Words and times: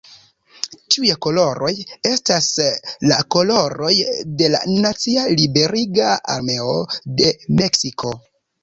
Tiuj 0.93 1.09
koloroj 1.25 1.73
estas 2.13 2.47
la 3.11 3.19
koloroj 3.37 3.93
de 4.41 4.51
la 4.57 4.65
nacia 4.89 5.29
liberiga 5.37 6.13
armeo 6.39 6.77
de 7.23 7.35
Meksiko. 7.63 8.19